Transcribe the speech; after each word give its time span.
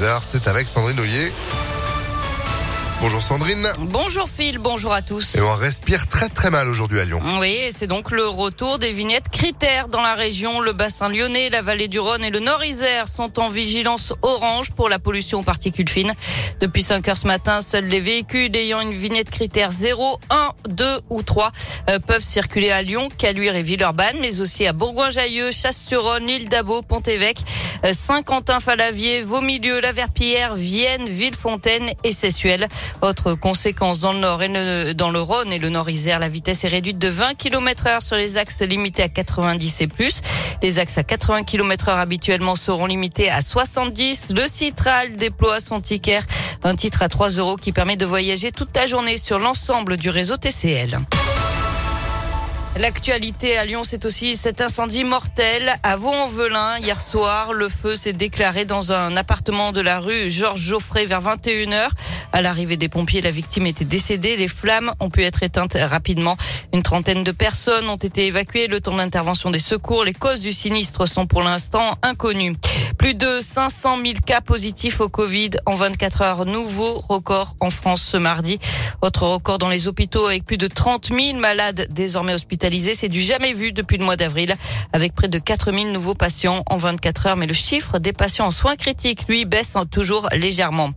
6h. 0.00 0.20
C'est 0.24 0.48
avec 0.48 0.66
Sandrine 0.66 0.98
Ollier. 0.98 1.32
Bonjour 3.00 3.22
Sandrine. 3.22 3.66
Bonjour 3.78 4.28
Phil, 4.28 4.58
bonjour 4.58 4.92
à 4.92 5.00
tous. 5.00 5.34
Et 5.34 5.40
on 5.40 5.54
respire 5.54 6.06
très 6.06 6.28
très 6.28 6.50
mal 6.50 6.68
aujourd'hui 6.68 7.00
à 7.00 7.06
Lyon. 7.06 7.22
Oui, 7.40 7.70
c'est 7.74 7.86
donc 7.86 8.10
le 8.10 8.26
retour 8.26 8.78
des 8.78 8.92
vignettes 8.92 9.30
critères 9.30 9.88
dans 9.88 10.02
la 10.02 10.14
région. 10.14 10.60
Le 10.60 10.74
bassin 10.74 11.08
lyonnais, 11.08 11.48
la 11.48 11.62
vallée 11.62 11.88
du 11.88 11.98
Rhône 11.98 12.22
et 12.22 12.28
le 12.28 12.40
Nord-Isère 12.40 13.08
sont 13.08 13.40
en 13.40 13.48
vigilance 13.48 14.12
orange 14.20 14.72
pour 14.72 14.90
la 14.90 14.98
pollution 14.98 15.40
aux 15.40 15.42
particules 15.42 15.88
fines. 15.88 16.12
Depuis 16.60 16.82
5 16.82 17.08
heures 17.08 17.16
ce 17.16 17.26
matin, 17.26 17.62
seuls 17.62 17.86
les 17.86 18.00
véhicules 18.00 18.54
ayant 18.54 18.82
une 18.82 18.92
vignette 18.92 19.30
critère 19.30 19.72
0, 19.72 20.20
1, 20.28 20.50
2 20.68 20.84
ou 21.08 21.22
3 21.22 21.52
euh, 21.88 21.98
peuvent 22.00 22.22
circuler 22.22 22.70
à 22.70 22.82
Lyon, 22.82 23.08
Caluire 23.16 23.56
et 23.56 23.62
Villeurbanne, 23.62 24.16
mais 24.20 24.40
aussi 24.40 24.66
à 24.66 24.74
Bourgoin-Jallieu, 24.74 25.52
Chasse-sur-Rhône, 25.52 26.26
l'île 26.26 26.50
d'Abo, 26.50 26.82
Pont-Évêque, 26.82 27.42
Saint-Quentin-Falavier, 27.92 29.22
Vauxmilieu, 29.22 29.80
La 29.80 29.92
Verpillière, 29.92 30.54
Vienne, 30.54 31.08
Villefontaine 31.08 31.90
et 32.04 32.12
Sessuel. 32.12 32.68
Autre 33.02 33.34
conséquence 33.34 34.00
dans 34.00 34.12
le 34.12 34.20
nord 34.20 34.42
et 34.42 34.94
dans 34.94 35.10
le 35.10 35.20
Rhône 35.20 35.52
et 35.52 35.58
le 35.58 35.68
Nord-Isère, 35.68 36.18
la 36.18 36.28
vitesse 36.28 36.64
est 36.64 36.68
réduite 36.68 36.98
de 36.98 37.08
20 37.08 37.34
km 37.34 37.86
heure 37.86 38.02
sur 38.02 38.16
les 38.16 38.38
axes 38.38 38.60
limités 38.62 39.02
à 39.02 39.08
90 39.08 39.80
et 39.80 39.86
plus. 39.86 40.20
Les 40.62 40.78
axes 40.78 40.98
à 40.98 41.04
80 41.04 41.44
km 41.44 41.88
heure 41.88 41.98
habituellement 41.98 42.56
seront 42.56 42.86
limités 42.86 43.30
à 43.30 43.40
70. 43.40 44.32
Le 44.36 44.46
Citral 44.46 45.16
déploie 45.16 45.60
son 45.60 45.80
ticket, 45.80 46.20
un 46.62 46.76
titre 46.76 47.02
à 47.02 47.08
3 47.08 47.30
euros 47.30 47.56
qui 47.56 47.72
permet 47.72 47.96
de 47.96 48.06
voyager 48.06 48.52
toute 48.52 48.76
la 48.76 48.86
journée 48.86 49.16
sur 49.16 49.38
l'ensemble 49.38 49.96
du 49.96 50.10
réseau 50.10 50.36
TCL. 50.36 51.00
L'actualité 52.76 53.58
à 53.58 53.64
Lyon, 53.64 53.82
c'est 53.84 54.04
aussi 54.04 54.36
cet 54.36 54.60
incendie 54.60 55.02
mortel 55.02 55.74
à 55.82 55.96
Vaux-en-Velin. 55.96 56.78
Hier 56.78 57.00
soir, 57.00 57.52
le 57.52 57.68
feu 57.68 57.96
s'est 57.96 58.12
déclaré 58.12 58.64
dans 58.64 58.92
un 58.92 59.16
appartement 59.16 59.72
de 59.72 59.80
la 59.80 59.98
rue 59.98 60.30
Georges 60.30 60.62
Geoffrey 60.62 61.04
vers 61.04 61.20
21h. 61.20 61.88
À 62.32 62.42
l'arrivée 62.42 62.76
des 62.76 62.88
pompiers, 62.88 63.20
la 63.22 63.32
victime 63.32 63.66
était 63.66 63.84
décédée. 63.84 64.36
Les 64.36 64.46
flammes 64.46 64.92
ont 65.00 65.10
pu 65.10 65.24
être 65.24 65.42
éteintes 65.42 65.76
rapidement. 65.78 66.36
Une 66.72 66.84
trentaine 66.84 67.24
de 67.24 67.32
personnes 67.32 67.88
ont 67.88 67.96
été 67.96 68.26
évacuées. 68.26 68.68
Le 68.68 68.80
temps 68.80 68.96
d'intervention 68.96 69.50
des 69.50 69.58
secours, 69.58 70.04
les 70.04 70.14
causes 70.14 70.40
du 70.40 70.52
sinistre 70.52 71.06
sont 71.06 71.26
pour 71.26 71.42
l'instant 71.42 71.96
inconnues. 72.02 72.54
Plus 73.00 73.14
de 73.14 73.40
500 73.40 73.96
000 73.96 74.12
cas 74.26 74.42
positifs 74.42 75.00
au 75.00 75.08
Covid 75.08 75.52
en 75.64 75.74
24 75.74 76.20
heures. 76.20 76.44
Nouveau 76.44 77.02
record 77.08 77.56
en 77.58 77.70
France 77.70 78.02
ce 78.02 78.18
mardi. 78.18 78.58
Autre 79.00 79.26
record 79.26 79.56
dans 79.56 79.70
les 79.70 79.88
hôpitaux 79.88 80.26
avec 80.26 80.44
plus 80.44 80.58
de 80.58 80.66
30 80.66 81.06
000 81.06 81.38
malades 81.38 81.86
désormais 81.88 82.34
hospitalisés. 82.34 82.94
C'est 82.94 83.08
du 83.08 83.22
jamais 83.22 83.54
vu 83.54 83.72
depuis 83.72 83.96
le 83.96 84.04
mois 84.04 84.16
d'avril 84.16 84.54
avec 84.92 85.14
près 85.14 85.28
de 85.28 85.38
4 85.38 85.72
000 85.72 85.92
nouveaux 85.92 86.12
patients 86.12 86.62
en 86.68 86.76
24 86.76 87.28
heures. 87.28 87.36
Mais 87.36 87.46
le 87.46 87.54
chiffre 87.54 87.98
des 87.98 88.12
patients 88.12 88.48
en 88.48 88.50
soins 88.50 88.76
critiques, 88.76 89.26
lui, 89.28 89.46
baisse 89.46 89.78
toujours 89.90 90.28
légèrement. 90.32 90.90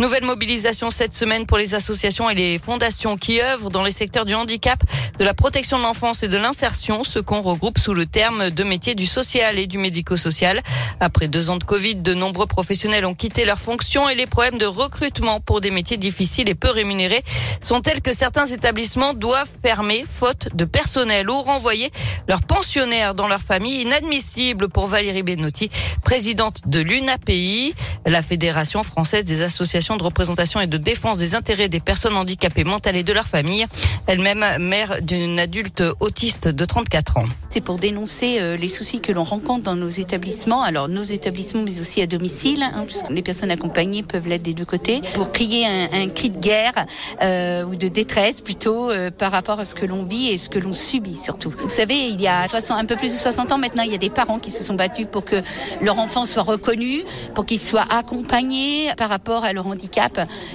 Nouvelle 0.00 0.24
mobilisation 0.24 0.90
cette 0.90 1.14
semaine 1.14 1.44
pour 1.44 1.58
les 1.58 1.74
associations 1.74 2.30
et 2.30 2.34
les 2.34 2.58
fondations 2.58 3.18
qui 3.18 3.42
œuvrent 3.42 3.68
dans 3.68 3.84
les 3.84 3.90
secteurs 3.90 4.24
du 4.24 4.34
handicap, 4.34 4.82
de 5.18 5.24
la 5.26 5.34
protection 5.34 5.76
de 5.76 5.82
l'enfance 5.82 6.22
et 6.22 6.28
de 6.28 6.38
l'insertion, 6.38 7.04
ce 7.04 7.18
qu'on 7.18 7.42
regroupe 7.42 7.78
sous 7.78 7.92
le 7.92 8.06
terme 8.06 8.48
de 8.48 8.64
métier 8.64 8.94
du 8.94 9.04
social 9.04 9.58
et 9.58 9.66
du 9.66 9.76
médico-social. 9.76 10.62
Après 11.00 11.28
deux 11.28 11.50
ans 11.50 11.58
de 11.58 11.64
Covid, 11.64 11.96
de 11.96 12.14
nombreux 12.14 12.46
professionnels 12.46 13.04
ont 13.04 13.12
quitté 13.12 13.44
leurs 13.44 13.58
fonctions 13.58 14.08
et 14.08 14.14
les 14.14 14.24
problèmes 14.24 14.56
de 14.56 14.64
recrutement 14.64 15.38
pour 15.38 15.60
des 15.60 15.70
métiers 15.70 15.98
difficiles 15.98 16.48
et 16.48 16.54
peu 16.54 16.70
rémunérés 16.70 17.22
sont 17.60 17.82
tels 17.82 18.00
que 18.00 18.14
certains 18.14 18.46
établissements 18.46 19.12
doivent 19.12 19.50
fermer 19.62 20.06
faute 20.08 20.48
de 20.54 20.64
personnel 20.64 21.28
ou 21.28 21.42
renvoyer 21.42 21.90
leurs 22.26 22.40
pensionnaires 22.40 23.12
dans 23.12 23.28
leur 23.28 23.42
famille. 23.42 23.82
Inadmissible 23.82 24.70
pour 24.70 24.86
Valérie 24.86 25.22
Benotti, 25.22 25.68
présidente 26.02 26.62
de 26.64 26.80
l'UNAPI, 26.80 27.74
la 28.06 28.22
Fédération 28.22 28.82
française 28.82 29.26
des 29.26 29.42
associations 29.42 29.89
de 29.96 30.02
représentation 30.02 30.60
et 30.60 30.66
de 30.66 30.76
défense 30.76 31.18
des 31.18 31.34
intérêts 31.34 31.68
des 31.68 31.80
personnes 31.80 32.16
handicapées 32.16 32.64
mentales 32.64 32.96
et 32.96 33.02
de 33.02 33.12
leur 33.12 33.26
famille. 33.26 33.66
Elle-même 34.06 34.44
mère 34.58 35.02
d'une 35.02 35.38
adulte 35.38 35.82
autiste 36.00 36.48
de 36.48 36.64
34 36.64 37.18
ans. 37.18 37.24
C'est 37.50 37.60
pour 37.60 37.78
dénoncer 37.78 38.38
euh, 38.40 38.56
les 38.56 38.68
soucis 38.68 39.00
que 39.00 39.10
l'on 39.12 39.24
rencontre 39.24 39.64
dans 39.64 39.74
nos 39.74 39.88
établissements, 39.88 40.62
alors 40.62 40.88
nos 40.88 41.02
établissements 41.02 41.62
mais 41.62 41.80
aussi 41.80 42.00
à 42.00 42.06
domicile, 42.06 42.62
hein, 42.62 42.84
puisque 42.86 43.10
les 43.10 43.22
personnes 43.22 43.50
accompagnées 43.50 44.04
peuvent 44.04 44.28
l'être 44.28 44.42
des 44.42 44.54
deux 44.54 44.64
côtés, 44.64 45.00
pour 45.14 45.32
crier 45.32 45.66
un, 45.66 46.08
cri 46.08 46.30
de 46.30 46.38
guerre 46.38 46.86
euh, 47.22 47.64
ou 47.64 47.74
de 47.74 47.88
détresse 47.88 48.40
plutôt 48.40 48.90
euh, 48.90 49.10
par 49.10 49.32
rapport 49.32 49.58
à 49.58 49.64
ce 49.64 49.74
que 49.74 49.84
l'on 49.84 50.04
vit 50.04 50.28
et 50.28 50.38
ce 50.38 50.48
que 50.48 50.60
l'on 50.60 50.72
subit 50.72 51.16
surtout. 51.16 51.52
Vous 51.58 51.68
savez, 51.68 52.08
il 52.08 52.20
y 52.20 52.28
a 52.28 52.46
60, 52.46 52.78
un 52.78 52.84
peu 52.84 52.96
plus 52.96 53.12
de 53.12 53.18
60 53.18 53.52
ans 53.52 53.58
maintenant, 53.58 53.82
il 53.82 53.90
y 53.90 53.94
a 53.94 53.98
des 53.98 54.10
parents 54.10 54.38
qui 54.38 54.50
se 54.52 54.62
sont 54.62 54.74
battus 54.74 55.08
pour 55.10 55.24
que 55.24 55.36
leur 55.80 55.98
enfant 55.98 56.26
soit 56.26 56.42
reconnu, 56.42 57.02
pour 57.34 57.46
qu'il 57.46 57.58
soit 57.58 57.86
accompagné 57.90 58.90
par 58.96 59.08
rapport 59.08 59.44
à 59.44 59.52
leur 59.52 59.66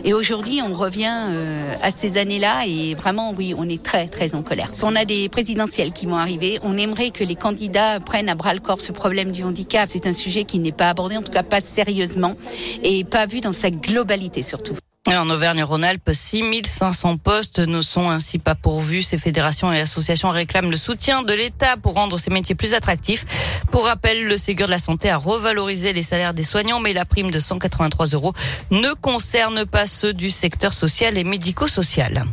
Et 0.04 0.14
aujourd'hui, 0.14 0.62
on 0.62 0.74
revient 0.74 1.18
euh, 1.30 1.74
à 1.82 1.92
ces 1.92 2.18
années-là 2.18 2.66
et 2.68 2.96
vraiment, 2.96 3.34
oui, 3.38 3.54
on 3.58 3.68
est 3.70 3.82
très, 3.82 4.08
très 4.08 4.36
en 4.36 4.42
colère. 4.42 4.72
On 4.82 4.96
a 4.96 5.06
des 5.06 5.30
présidentielles 5.30 5.92
qui 5.92 6.06
vont 6.06 6.16
arriver. 6.16 6.60
On 6.64 6.78
aimerait 6.78 7.12
que 7.12 7.24
les 7.24 7.36
candidats 7.36 8.00
prennent 8.00 8.30
à 8.30 8.36
bras 8.36 8.54
le 8.54 8.60
corps 8.60 8.82
ce 8.82 8.92
problème 8.92 9.32
du 9.32 9.44
handicap. 9.44 9.90
C'est 9.90 10.08
un 10.08 10.14
sujet 10.14 10.44
qui 10.44 10.60
n'est 10.60 10.72
pas 10.72 10.90
abordé, 10.90 11.18
en 11.18 11.22
tout 11.22 11.32
cas 11.32 11.44
pas 11.44 11.62
sérieusement 11.62 12.36
et 12.84 13.04
pas 13.04 13.26
vu 13.26 13.42
dans 13.42 13.54
sa 13.54 13.70
globalité 13.70 14.44
surtout. 14.44 14.76
En 15.08 15.30
Auvergne-Rhône-Alpes, 15.30 16.10
6500 16.12 17.18
postes 17.18 17.60
ne 17.60 17.84
sont 17.84 18.10
ainsi 18.10 18.40
pas 18.40 18.56
pourvus. 18.56 19.04
Ces 19.04 19.18
fédérations 19.18 19.72
et 19.72 19.80
associations 19.80 20.32
réclament 20.32 20.72
le 20.72 20.78
soutien 20.78 21.22
de 21.22 21.32
l'État 21.32 21.78
pour 21.78 21.94
rendre 21.94 22.18
ces 22.18 22.32
métiers 22.32 22.56
plus 22.56 22.74
attractifs. 22.74 23.24
Pour 23.70 23.86
rappel, 23.86 24.26
le 24.26 24.36
Ségur 24.36 24.66
de 24.66 24.72
la 24.72 24.80
Santé 24.80 25.12
a 25.12 25.18
revalorisé 25.18 25.94
les 25.94 26.02
salaires 26.02 26.34
des 26.34 26.44
soignants, 26.44 26.80
mais 26.80 26.94
la 26.94 27.06
prime 27.06 27.30
de 27.30 27.40
183 27.40 28.08
euros 28.08 28.34
ne 28.72 28.94
concerne 28.94 29.66
pas 29.66 29.86
ceux 29.86 30.14
du 30.14 30.32
secteur 30.32 30.74
social 30.74 31.20
et 31.20 31.24
médico-social. 31.24 32.26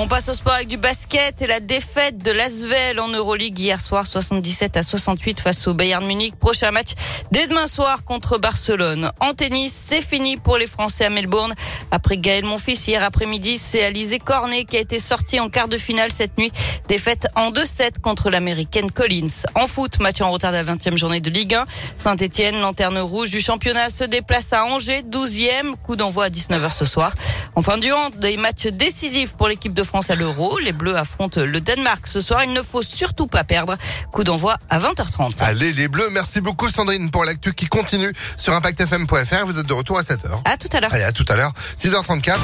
On 0.00 0.06
passe 0.06 0.28
au 0.28 0.32
sport 0.34 0.52
avec 0.52 0.68
du 0.68 0.76
basket 0.76 1.42
et 1.42 1.48
la 1.48 1.58
défaite 1.58 2.18
de 2.18 2.30
l'Asvel 2.30 3.00
en 3.00 3.08
Euroleague 3.08 3.58
hier 3.58 3.80
soir 3.80 4.06
77 4.06 4.76
à 4.76 4.84
68 4.84 5.40
face 5.40 5.66
au 5.66 5.74
Bayern 5.74 6.06
Munich. 6.06 6.36
Prochain 6.36 6.70
match 6.70 6.90
dès 7.32 7.48
demain 7.48 7.66
soir 7.66 8.04
contre 8.04 8.38
Barcelone. 8.38 9.10
En 9.18 9.34
tennis, 9.34 9.72
c'est 9.72 10.00
fini 10.00 10.36
pour 10.36 10.56
les 10.56 10.68
Français 10.68 11.06
à 11.06 11.10
Melbourne. 11.10 11.52
Après 11.90 12.16
Gaël 12.16 12.44
Monfils 12.44 12.78
hier 12.86 13.02
après-midi, 13.02 13.58
c'est 13.58 13.82
Alizé 13.82 14.20
Cornet 14.20 14.66
qui 14.66 14.76
a 14.76 14.80
été 14.80 15.00
sorti 15.00 15.40
en 15.40 15.48
quart 15.48 15.66
de 15.66 15.76
finale 15.76 16.12
cette 16.12 16.38
nuit. 16.38 16.52
Défaite 16.86 17.26
en 17.34 17.50
2-7 17.50 17.98
contre 18.00 18.30
l'américaine 18.30 18.92
Collins. 18.92 19.46
En 19.56 19.66
foot, 19.66 19.98
match 19.98 20.20
en 20.20 20.30
retard 20.30 20.52
de 20.52 20.58
la 20.58 20.62
20e 20.62 20.96
journée 20.96 21.20
de 21.20 21.28
Ligue 21.28 21.54
1. 21.54 21.66
Saint-Etienne, 21.96 22.60
lanterne 22.60 22.98
rouge 22.98 23.32
du 23.32 23.40
championnat, 23.40 23.90
se 23.90 24.04
déplace 24.04 24.52
à 24.52 24.64
Angers, 24.64 25.02
12e. 25.02 25.74
Coup 25.82 25.96
d'envoi 25.96 26.26
à 26.26 26.28
19h 26.28 26.72
ce 26.72 26.84
soir. 26.84 27.12
Enfin, 27.56 27.78
du 27.78 27.90
hand, 27.90 28.16
des 28.16 28.36
matchs 28.36 28.68
décisifs 28.68 29.32
pour 29.32 29.48
l'équipe 29.48 29.74
de 29.74 29.87
France 29.88 30.10
à 30.10 30.14
l'Euro. 30.14 30.58
Les 30.58 30.72
Bleus 30.72 30.96
affrontent 30.96 31.40
le 31.40 31.60
Danemark 31.62 32.06
ce 32.06 32.20
soir. 32.20 32.44
Il 32.44 32.52
ne 32.52 32.60
faut 32.60 32.82
surtout 32.82 33.26
pas 33.26 33.42
perdre. 33.42 33.76
Coup 34.12 34.22
d'envoi 34.22 34.58
à 34.68 34.78
20h30. 34.78 35.40
Allez 35.40 35.72
les 35.72 35.88
Bleus, 35.88 36.10
merci 36.12 36.42
beaucoup 36.42 36.68
Sandrine 36.68 37.10
pour 37.10 37.24
l'actu 37.24 37.54
qui 37.54 37.66
continue 37.66 38.12
sur 38.36 38.52
impactfm.fr. 38.52 39.46
Vous 39.46 39.58
êtes 39.58 39.66
de 39.66 39.72
retour 39.72 39.98
à 39.98 40.02
7h. 40.02 40.42
À 40.44 40.58
tout 40.58 40.68
à 40.72 40.80
l'heure. 40.80 40.92
Allez, 40.92 41.04
à 41.04 41.12
tout 41.12 41.24
à 41.28 41.36
l'heure. 41.36 41.52
6h34. 41.80 42.36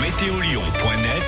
Météolion.net 0.00 1.22